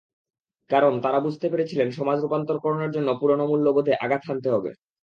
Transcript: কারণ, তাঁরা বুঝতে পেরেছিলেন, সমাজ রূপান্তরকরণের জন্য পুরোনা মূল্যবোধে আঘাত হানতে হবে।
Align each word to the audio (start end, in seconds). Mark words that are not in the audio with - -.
কারণ, 0.69 0.93
তাঁরা 1.01 1.19
বুঝতে 1.19 1.47
পেরেছিলেন, 1.49 1.87
সমাজ 1.91 2.17
রূপান্তরকরণের 2.19 2.91
জন্য 2.91 3.09
পুরোনা 3.19 3.45
মূল্যবোধে 3.47 3.93
আঘাত 4.05 4.21
হানতে 4.27 4.49
হবে। 4.49 4.71